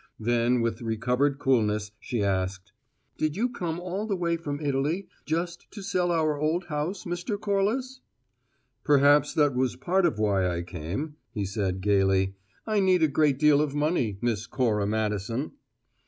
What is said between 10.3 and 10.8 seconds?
I